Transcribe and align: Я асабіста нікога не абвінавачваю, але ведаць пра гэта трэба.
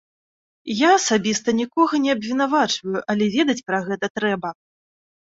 Я 0.79 0.89
асабіста 0.99 1.55
нікога 1.61 1.93
не 2.07 2.11
абвінавачваю, 2.15 2.99
але 3.15 3.31
ведаць 3.39 3.61
пра 3.71 3.85
гэта 3.89 4.15
трэба. 4.19 4.49